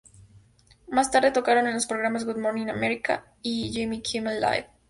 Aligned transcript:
Más 0.87 1.11
tarde, 1.11 1.29
tocaron 1.29 1.67
en 1.67 1.75
los 1.75 1.85
programas 1.85 2.25
"Good 2.25 2.37
Morning 2.37 2.69
America" 2.69 3.23
y 3.43 3.69
"Jimmy 3.71 4.01
Kimmel 4.01 4.41
Live! 4.41 4.65